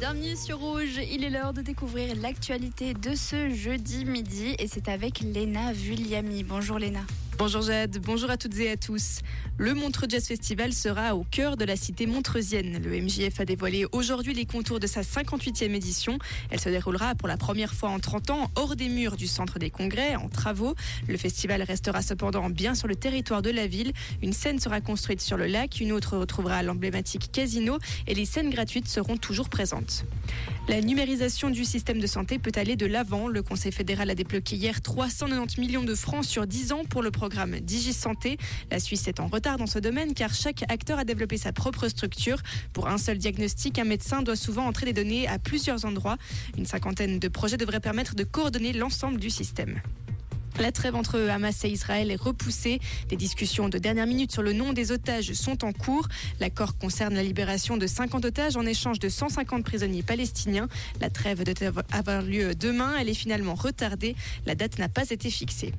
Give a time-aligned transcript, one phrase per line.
[0.00, 4.88] Bienvenue sur Rouge, il est l'heure de découvrir l'actualité de ce jeudi midi et c'est
[4.88, 6.42] avec Léna Vulliami.
[6.42, 7.00] Bonjour Léna.
[7.36, 9.18] Bonjour Jade, bonjour à toutes et à tous.
[9.58, 12.80] Le Montreux Jazz Festival sera au cœur de la cité montreusienne.
[12.80, 16.18] Le MJF a dévoilé aujourd'hui les contours de sa 58e édition.
[16.50, 19.58] Elle se déroulera pour la première fois en 30 ans hors des murs du centre
[19.58, 20.76] des congrès, en travaux.
[21.08, 23.92] Le festival restera cependant bien sur le territoire de la ville.
[24.22, 28.50] Une scène sera construite sur le lac, une autre retrouvera l'emblématique casino et les scènes
[28.50, 30.04] gratuites seront toujours présentes.
[30.68, 33.26] La numérisation du système de santé peut aller de l'avant.
[33.26, 37.10] Le Conseil fédéral a débloqué hier 390 millions de francs sur 10 ans pour le
[37.10, 38.38] programme DigiSanté.
[38.70, 41.88] La Suisse est en retard dans ce domaine car chaque acteur a développé sa propre
[41.88, 42.38] structure.
[42.72, 46.16] Pour un seul diagnostic, un médecin doit souvent entrer des données à plusieurs endroits.
[46.56, 49.80] Une cinquantaine de projets devraient permettre de coordonner l'ensemble du système.
[50.60, 52.78] La trêve entre Hamas et Israël est repoussée.
[53.08, 56.06] Des discussions de dernière minute sur le nom des otages sont en cours.
[56.38, 60.68] L'accord concerne la libération de 50 otages en échange de 150 prisonniers palestiniens.
[61.00, 62.94] La trêve doit avoir lieu demain.
[63.00, 64.14] Elle est finalement retardée.
[64.46, 65.72] La date n'a pas été fixée.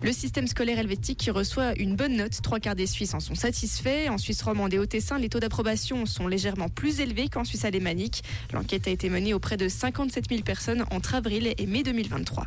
[0.00, 2.40] Le système scolaire helvétique reçoit une bonne note.
[2.40, 4.08] Trois quarts des Suisses en sont satisfaits.
[4.08, 7.64] En Suisse romande et au Tessin, les taux d'approbation sont légèrement plus élevés qu'en Suisse
[7.64, 8.22] alémanique.
[8.52, 12.46] L'enquête a été menée auprès de 57 000 personnes entre avril et mai 2023.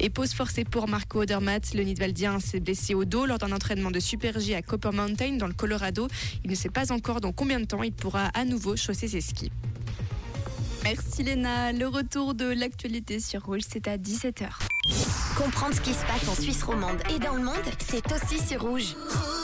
[0.00, 1.72] Et pause forcée pour Marco Odermatt.
[1.72, 5.38] Le Nidwaldien s'est blessé au dos lors d'un entraînement de Super G à Copper Mountain
[5.38, 6.08] dans le Colorado.
[6.44, 9.22] Il ne sait pas encore dans combien de temps il pourra à nouveau chausser ses
[9.22, 9.50] skis.
[10.84, 11.72] Merci Léna.
[11.72, 14.48] Le retour de l'actualité sur Rouge, c'est à 17h.
[15.36, 18.62] Comprendre ce qui se passe en Suisse romande et dans le monde, c'est aussi sur
[18.62, 18.94] Rouge.
[18.94, 19.41] Rouge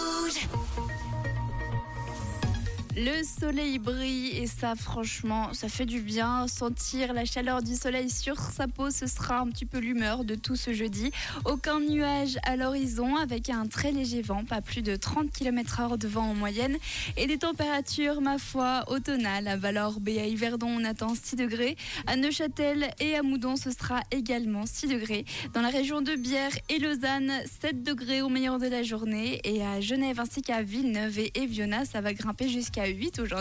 [2.98, 6.48] le soleil brille et ça, franchement, ça fait du bien.
[6.48, 10.34] Sentir la chaleur du soleil sur sa peau, ce sera un petit peu l'humeur de
[10.34, 11.12] tout ce jeudi.
[11.44, 16.08] Aucun nuage à l'horizon avec un très léger vent, pas plus de 30 km/h de
[16.08, 16.76] vent en moyenne.
[17.16, 19.46] Et des températures, ma foi, automnales.
[19.46, 21.76] À Valorbe et à Yverdon, on attend 6 degrés.
[22.08, 25.24] À Neuchâtel et à Moudon, ce sera également 6 degrés.
[25.54, 29.40] Dans la région de Bière et Lausanne, 7 degrés au meilleur de la journée.
[29.44, 33.38] Et à Genève ainsi qu'à Villeneuve et Eviona, ça va grimper jusqu'à 8 aujourd'hui.